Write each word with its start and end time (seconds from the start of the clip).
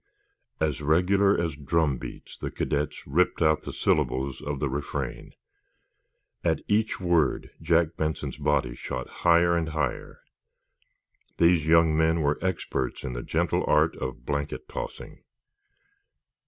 As 0.59 0.81
regular 0.81 1.39
as 1.39 1.55
drumbeats 1.55 2.35
the 2.35 2.49
cadets 2.49 3.05
ripped 3.05 3.39
out 3.39 3.61
the 3.61 3.71
syllables 3.71 4.41
of 4.41 4.59
the 4.59 4.67
refrain. 4.67 5.33
At 6.43 6.61
each 6.67 6.99
word 6.99 7.51
Jack 7.61 7.97
Benson's 7.97 8.37
body 8.37 8.73
shot 8.73 9.07
higher 9.21 9.55
and 9.55 9.69
higher. 9.69 10.21
These 11.37 11.67
young 11.67 11.95
men 11.95 12.21
were 12.23 12.39
experts 12.43 13.03
in 13.03 13.13
the 13.13 13.21
gentle 13.21 13.63
art 13.67 13.95
of 13.97 14.25
blanket 14.25 14.67
tossing. 14.67 15.23